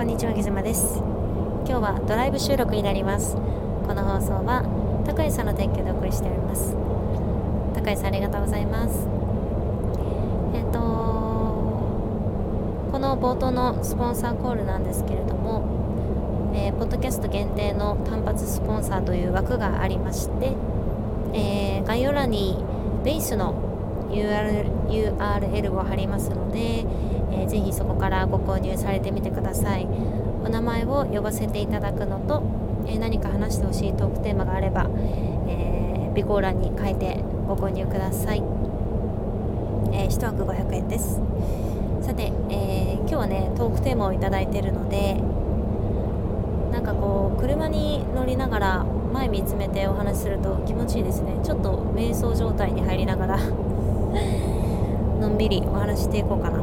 [0.00, 0.96] こんにちはギズマです。
[0.96, 3.34] 今日はドライブ収録になります。
[3.34, 4.64] この放送は
[5.04, 6.74] 高井さんの提供でお送りしております。
[7.74, 9.06] 高井さんありがとうございます。
[10.54, 10.80] えっ、と
[12.90, 15.68] この冒頭のスポンサーコールなんですけれども、
[16.54, 20.54] えー、ポッドキャスト限定の単発スポンサーという枠がありまして、
[21.34, 22.56] えー、概要欄に
[23.04, 23.52] ベースの
[24.08, 26.86] URL, URL を貼りますので、
[27.32, 29.86] えー、ぜひそこからご購入されてみてください。
[30.44, 32.42] お名前を呼ばせていただくのと、
[32.86, 34.88] えー、何か話してほしいトークテーマがあれば、
[35.48, 38.42] えー、備考欄に書いてご購入ください、
[39.92, 41.20] えー、1枠500円です。
[42.00, 45.20] さて、え、今日はねトークテーマを頂いてるので
[46.72, 51.38] なんかこう車に乗りながら前見つめてお話しすると気持ちいいですね。
[51.42, 53.38] ちょっと瞑想状態に入りながら
[55.20, 56.58] のんびりお話していこうかな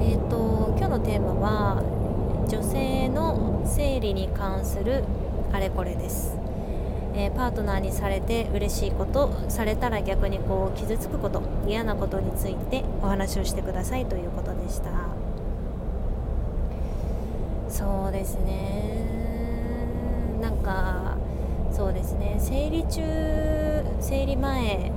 [0.00, 1.82] えっ、ー、と今日のテーマは
[2.48, 5.04] 女性の生理に関する
[5.52, 6.36] あれこれです、
[7.14, 14.90] えー、パートナーにされて嬉しいことされたら逆にこう傷つくこと嫌なことについてお話をしてくださいということでした。
[17.68, 19.06] そうですね。
[20.40, 21.16] なんか
[21.72, 22.36] そうですね。
[22.38, 23.02] 生理中
[24.00, 24.92] 生理前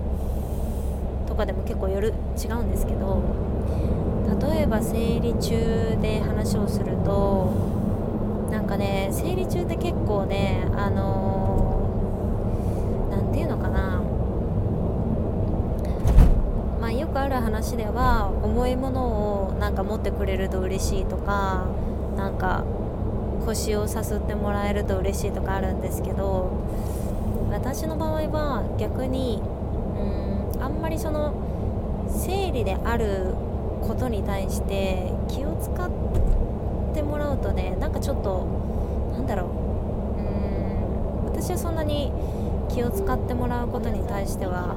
[1.27, 2.11] とかでも結構夜違
[2.47, 3.21] うんですけど
[4.25, 7.51] 例えば生理中で話をすると
[8.51, 11.89] なんかね生理中って結構ねあの
[13.11, 14.01] 何、て言うのかな。
[16.81, 21.65] まあよくある話では重いものをなんか持ってくれると嬉しいとか
[22.17, 22.63] なんか
[23.45, 26.51] 腰をさすってもらえると嬉しいとかあるんですけど
[27.51, 29.41] 私の場合は逆に
[30.55, 31.33] うんあんまりその
[32.09, 33.33] 生理である
[33.87, 35.89] ことに対して気を使っ
[36.93, 38.45] てもらうとねなんかちょっと
[39.13, 39.49] なんだろう。
[40.19, 41.41] うん。
[41.41, 42.11] 私はそんなに
[42.69, 44.75] 気を使ってもらうことに対しては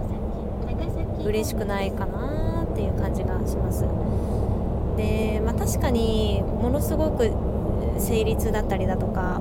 [1.24, 3.84] 嬉しくないかなっていう感じがします。
[4.96, 7.30] で、まあ、確かにものすごく
[7.98, 9.40] 生理痛だったりだとか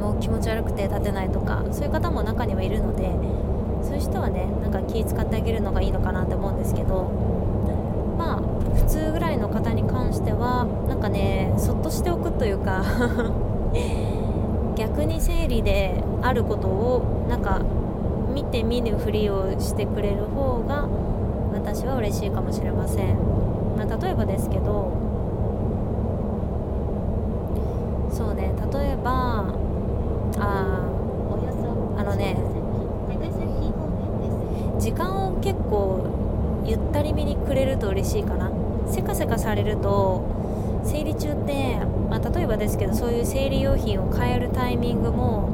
[0.00, 3.10] もう気持ち悪くて立てないとかそういう方も中にはいるので
[3.82, 7.04] そういう人はねなんか気使ってあげるのがいいのかなって思うんですけど
[8.18, 12.84] まあ普通ぐらいの方に関してはなんかねそっとしておくというか
[14.76, 17.60] 逆に生理であることをなんか
[18.34, 20.86] 見て見ぬふりをしてくれる方が
[21.52, 23.16] 私は嬉しいかもしれません、
[23.76, 24.90] まあ、例えばですけど
[28.10, 29.46] そうね例えば
[30.38, 30.80] あ
[31.96, 32.36] あのね
[34.78, 36.04] 時間を結構
[36.66, 38.63] ゆったりめにくれると嬉しいかな。
[38.88, 40.22] せかせかされると
[40.84, 41.78] 生理中って、
[42.10, 45.48] まあ、例えばですけどそういう生理用品を変えるタイミングも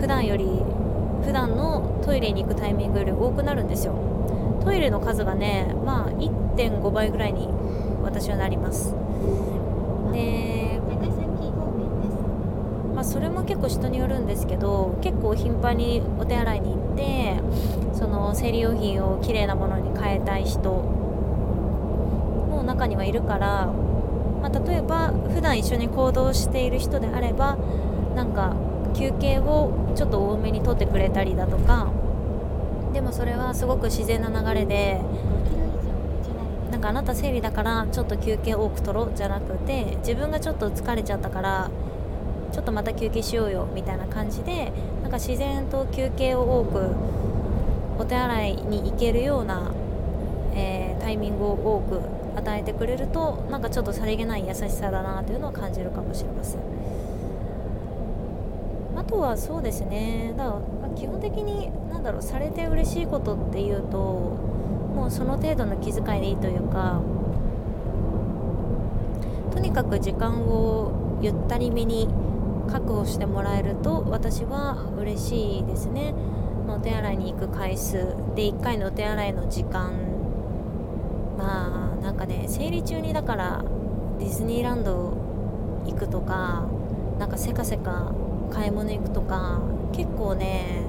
[0.00, 0.46] 普段より
[1.24, 3.94] 普段のトイレに行くタイミングより多くなるんですよ。
[4.62, 7.48] トイレの数がねまあ1.5倍ぐらいに
[8.02, 8.94] 私はなります。
[10.12, 10.56] で
[12.96, 17.36] まあ、それも結構人によるんですけど結構頻繁にお手洗いに行って
[17.92, 21.05] その生理用品をきれいなものに変えたい人
[22.56, 23.66] も中にはいるから、
[24.42, 27.56] まあ、例えば普段一緒に行動している人であれば
[28.14, 28.56] なんか
[28.94, 31.92] 休憩をちょっと多めにとってくれたりだとか
[32.92, 35.00] でもそれはすごく自然な流れで
[36.70, 41.70] なんかあなた生理だからちょっと休憩多く取ろうじゃなくて自分がちょっと疲れちゃったから
[42.52, 44.72] ちょっとまた休憩しようよみたいな感じで
[45.02, 46.94] なんか自然と休憩を多く
[47.98, 49.70] お手洗いに行けるような、
[50.54, 52.15] えー、タイミングを多く
[52.46, 56.60] 与えてくれるとなんかちょっとさりげない優しさだなというのを感じるかもしれません。
[58.96, 60.32] あとはそうですね。
[60.36, 67.00] だから基本的に何だろうされて嬉しいことっていうともうその程度の気遣いでいいというか
[69.52, 72.08] とにかく時間をゆったりめに
[72.70, 76.14] 確保してもらえると私は嬉しいですね。
[76.68, 79.92] お手洗いに行く回数で1回のお手洗いの時間
[81.38, 83.64] まあなんかね生理中にだから
[84.20, 85.12] ディズニーランド
[85.86, 86.64] 行くとか
[87.18, 88.12] なんかせかせか
[88.52, 89.60] 買い物行くとか
[89.92, 90.84] 結構ね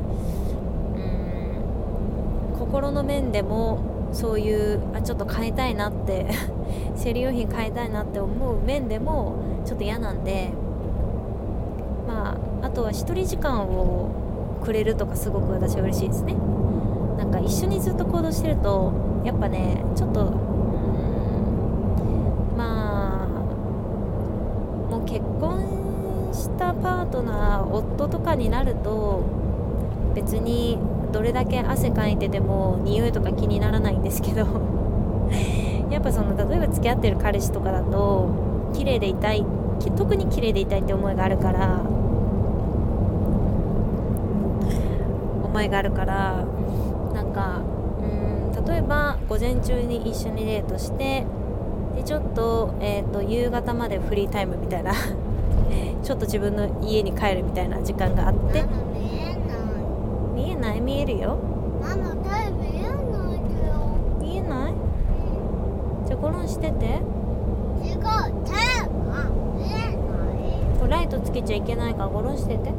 [0.96, 6.28] うん心の面でもそういうあちょっと買いたいなって
[6.96, 10.52] 生理用品買いたいなって思う面でもちょっと嫌なんで
[12.08, 16.36] まああとは1人時間をくれるとかすごく私は嬉しいですね。
[17.18, 18.94] なんか一緒にずっと行動してると
[19.26, 20.57] やっぱねちょっと
[25.08, 29.24] 結婚したパートナー夫とかになると
[30.14, 30.78] 別に
[31.12, 34.46] どれだけ汗かいてても匂いとか気にならないんですけど
[35.90, 38.28] やっぱその例えば付き合ってる彼氏とかだと
[38.74, 39.46] 綺麗でいたい
[39.96, 41.82] 特に綺麗でいたいって思いがあるから
[45.44, 46.44] 思いがあるから
[47.14, 47.62] なんか
[48.02, 51.26] うん例えば午前中に一緒にデートして
[51.98, 54.94] でちょっと,、えーと、夕方までフリータイムみたいな
[56.04, 58.64] ちょっと自分の家に帰るみたいな時間があって。
[60.36, 60.80] 見えない。
[60.82, 61.38] 見えるよ。
[61.82, 62.90] ママタイ見えな
[63.36, 63.40] い
[64.22, 64.74] 見えない？
[66.06, 66.86] じゃあゴロンしてて。
[66.86, 68.00] 違う。
[68.00, 68.30] タイが
[69.58, 70.90] 見えない。
[70.90, 72.72] ライトつけちゃいけないからゴロンしててね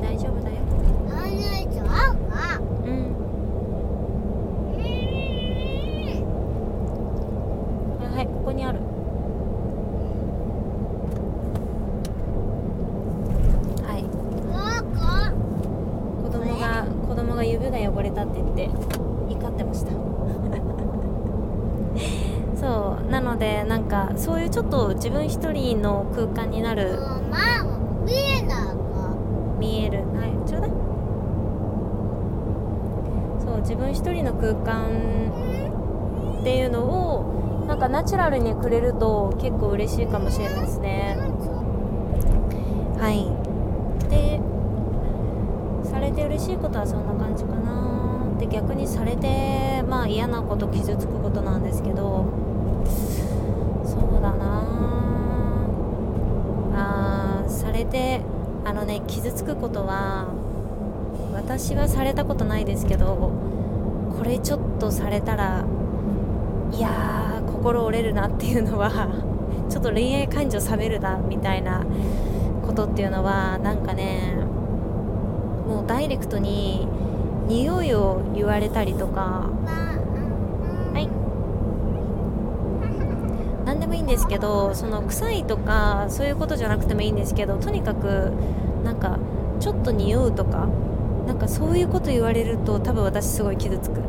[0.00, 0.56] 大丈夫だよ
[2.84, 3.16] うん
[8.14, 8.78] はいここにある
[13.84, 14.04] はい
[16.22, 18.68] 子供が子供が指が汚れたって言って
[19.28, 19.92] 怒ってました。
[22.56, 26.98] そうなのでなんかそういうちょっと自分一人の空間になる
[28.04, 28.74] 見えな
[29.58, 29.98] 見える。
[30.16, 30.70] はいちょうだい。
[33.44, 34.86] そう自分一人の空間
[36.40, 41.16] っていうのをなんかナチュラルにくれると結構嬉しいかもしれないですね。
[42.98, 43.35] はい
[46.16, 48.34] て嬉しいことはそんな感じかな。
[48.40, 52.24] で逆にされてまあ嫌なこと傷つくことなんですけど。
[53.84, 54.62] そうだな。
[56.74, 58.20] あされて
[58.64, 60.28] あのね傷つくことは
[61.32, 63.30] 私はされたことないですけど
[64.18, 65.64] これちょっとされたら
[66.72, 68.90] いやー心折れるなっていうのは
[69.68, 71.84] ちょっと恋愛感情冷めるなみたいな
[72.66, 74.34] ことっていうのはなんかね
[75.66, 76.86] もうダイレクトに
[77.48, 79.50] 匂いを言われたりとか。
[80.92, 81.08] はい。
[83.66, 88.32] 何でもいいんですけどその臭いとかそういうことじゃなくてもいいんですけどとにかく
[88.84, 89.18] なんか
[89.58, 90.68] ちょっと匂うとか
[91.26, 94.00] なんかそういうこと言われると多分私すごい傷つく。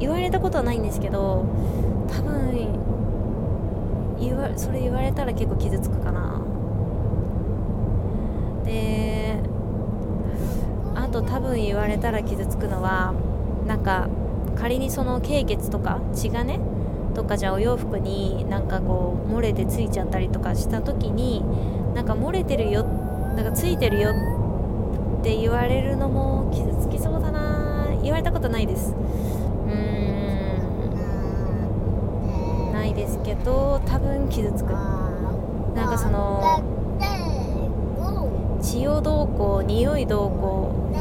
[0.00, 1.44] 言われたことはないんですけど
[2.08, 2.42] 多分
[4.18, 6.40] 言わそれ言われたら結構傷つくかな。
[8.64, 9.36] で
[11.12, 13.14] と多分言われたら傷つくのは
[13.66, 14.08] なんか
[14.56, 16.58] 仮にその経血とか血がね
[17.14, 21.44] とかじゃお洋服になんかこう漏れてついちゃったりとかした時に
[21.94, 24.10] なんか漏れてるよなんかついてるよ
[25.20, 27.88] って言われるのも傷つきそうだな。
[28.02, 28.92] 言われたことないです。
[28.92, 29.74] うー
[32.70, 32.72] ん。
[32.72, 34.72] ないですけど多分傷つく。
[34.72, 36.60] なんかその
[38.62, 40.94] 血をどうこう匂いどうこう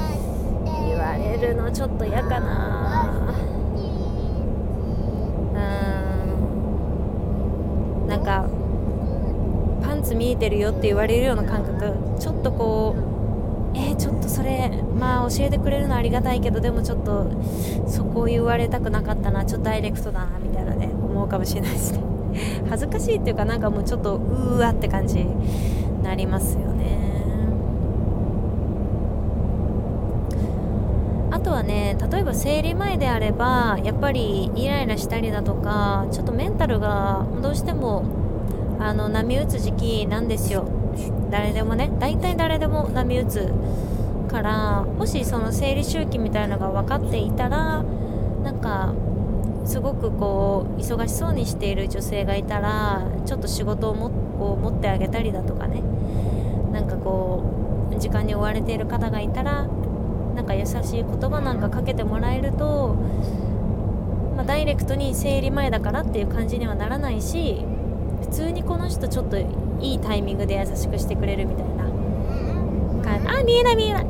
[0.66, 3.34] 言われるのちょっと嫌かな。
[8.04, 8.08] うん。
[8.08, 8.50] なんか
[9.82, 11.94] パンツ見えてるよって言われるような感覚。
[12.20, 14.70] ちょっとこうえー、ちょっとそれ
[15.00, 17.32] まあ教えてくれるのはありがたいけどでもちょっと
[17.88, 19.46] そこを言われたくなかったな。
[19.46, 22.02] ちょっとダイレクトだなみたいなね思うかもしれないですね。
[22.70, 26.98] 恥ずかしいっていうかなんかもうちょっとうーわって感じになりますよね
[31.30, 38.04] あとね例えば生理前であればやっぱりイライラしたりだとかちょっとメンタルがどうしても
[38.80, 40.66] あの波打つ時期なんですよ。
[41.30, 43.54] 誰でもね大体誰でも波打つ
[44.30, 47.84] からもしその生理周期みたいなのが分かっていたら
[48.44, 48.94] なんか
[49.66, 55.82] すごくこう忙しそうにしている女性がいたらちょっと仕事をもを持ってあげたりだとかね。
[56.72, 57.44] なんかこ
[57.92, 59.68] う時間に追われている方がいたら
[60.36, 62.96] なんか優しい言葉なんかかけてもらえると、
[64.36, 67.64] まあ、ダイレクトに生理前だからっていう感じにはならないし
[68.22, 71.84] 普通にこの人ちょっといいタイミングで優しくしてくれるみたいな
[73.04, 74.06] 感あ見えない見えない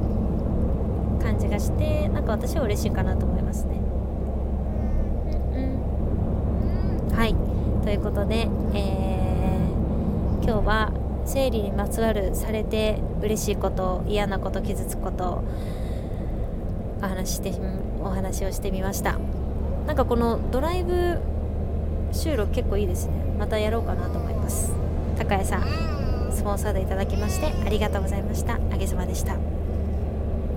[1.22, 3.78] 感じがしてなんか私は嬉しいかなと思いますね。
[5.56, 7.10] うん。
[7.10, 7.36] うん、はい。
[7.84, 10.92] ということで、えー、今日は
[11.26, 15.44] 生理にまつわるされて嬉しいこと嫌なこと傷つくこと
[17.02, 17.54] お話して
[18.04, 19.18] お話をしてみました。
[19.88, 21.18] なんかこのドライブ
[22.12, 23.14] 収録結構いいですね。
[23.40, 24.72] またやろうかなと思います。
[25.18, 28.56] 高谷さんスポンサーでいただきましてありがとうございました。
[28.72, 29.36] あげずまでした。